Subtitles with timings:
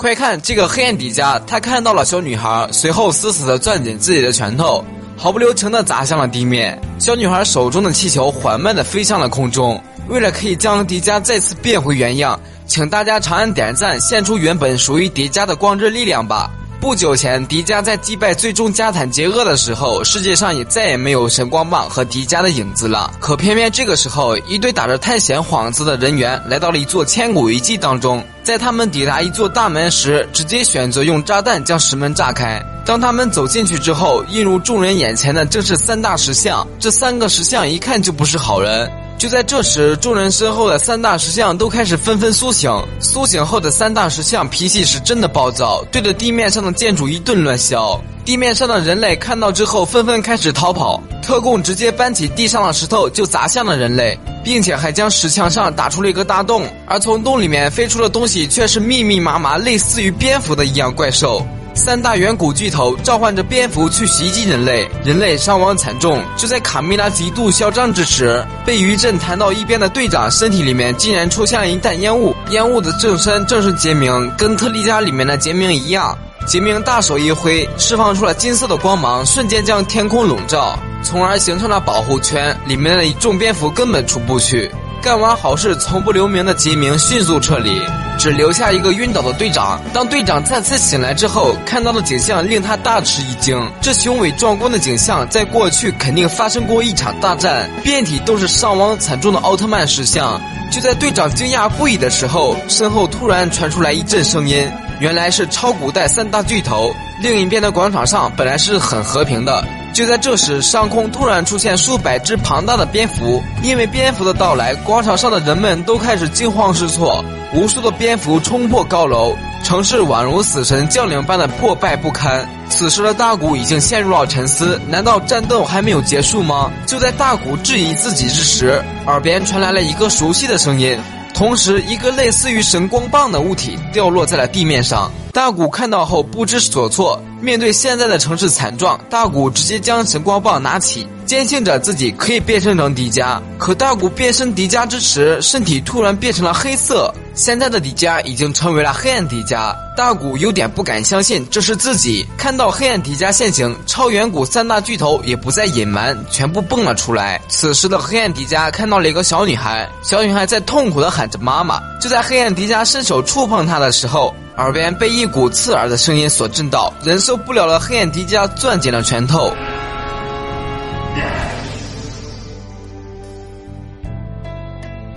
[0.00, 4.82] 快看，这个黑暗迪迦，他看到了小女孩，随后死死地攥紧自己的拳头，
[5.14, 6.80] 毫不留情地砸向了地面。
[6.98, 9.78] 小女孩手中的气球缓慢地飞向了空中。
[10.08, 16.50] 为了可以将迪迦再次变回原样，请大家长按点赞，献出原本属于迪迦的光之力量吧。
[16.80, 23.12] 不久前，迪迦在击败最终加坦杰厄的时候，世界上也再也没有神光棒和迪迦的影子了。
[23.20, 28.24] 可偏偏这个时候，一队打着探险幌子的人员来到了一座千古遗迹当中。
[28.42, 32.60] 在他们抵达一座大门时，直接选择用炸弹将石门炸开。
[32.86, 36.66] 当他们走进去之后，映入众人眼前的正是三大石像。
[36.78, 38.90] 这三个石像一看就不是好人。
[39.20, 42.72] 就在这时，众人身后的三大石像都开始纷纷苏醒。
[43.00, 48.00] 苏醒后的三大石像脾气是真的暴躁，对着地面上的建筑一顿乱削。
[48.24, 51.02] 地面上的人类看到之后，纷纷开始逃跑。
[51.20, 56.66] 特工直接搬起地上的石头就砸向了人类，并且还将石墙上打出了一个大洞。
[56.86, 61.46] 而从洞里面飞出的东西却是密密麻麻、类似于蝙蝠的一样怪兽。
[61.74, 66.22] 三大远古巨头召唤着蝙蝠去袭击人类，人类伤亡惨重。
[66.36, 76.16] 就在卡米拉极度嚣张之时，被余震弹到一边的队长身体里面竟然出现了一袋烟雾，烟雾的正身正是杰明，跟特利迦里面的杰明一样。
[76.46, 84.70] 杰明大手一挥，释放出了金色的光芒，瞬间将天空笼罩，从而形成了保护圈，里面的众蝙蝠根本出不去。
[85.02, 87.80] 干完好事从不留名的杰明迅速撤离。
[88.18, 89.80] 只留下一个晕倒的队长。
[89.94, 93.58] 当队长再次醒来之后，看到的景象令他大吃一惊。
[93.80, 100.38] 这雄伟壮观的景象，在过去肯定发生过一场大战，遍体都是伤亡惨重的奥特曼石像。
[100.70, 106.94] 就在队长惊讶不已的时候，身后突然传出来一阵声音，原来是超古代三大巨头。
[107.22, 109.64] 另一边的广场上本来是很和平的。
[109.92, 113.42] 就在这时，上空突然出现数百只庞大的蝙蝠。
[113.62, 117.24] 因为蝙蝠的到来，广场上的人们都开始惊慌失措。
[117.52, 122.48] 无数的蝙蝠冲破高楼，城市宛如死神降临般的破败不堪。
[122.68, 126.70] 此时的大古已经陷入了沉思，难道战斗还没有结束吗？
[126.86, 130.96] 就在大古质疑自己之时，耳边传来了一个熟悉的声音。
[131.40, 135.10] 同时，一个类似于神光棒的物体掉落在了地面上。
[135.32, 137.18] 大古看到后不知所措。
[137.40, 143.40] 面对现在的城市惨状，大古直接将神光棒拿起，坚信着自己可以变身成迪迦。
[143.56, 147.14] 可大古变身迪迦之时，身体突然变成了黑色。
[147.36, 149.72] 现在的迪迦已经成为了黑暗迪迦。
[149.96, 152.26] 大古有点不敢相信这是自己。
[152.36, 157.40] 看到黑暗迪迦现形，超远古三大巨头也不再隐瞒，全部蹦了出来。
[157.46, 161.80] 此时的黑暗迪迦看到了一个小女孩，小女孩在痛苦的喊着妈妈。
[162.00, 164.34] 就在黑暗迪迦伸手触碰她的时候。
[164.56, 169.54] 耳边被一股刺耳的声音所震到，忍受不了了，黑暗迪迦攥紧了拳头。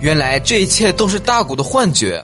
[0.04, 2.22] 原来这一切都是大古的幻觉。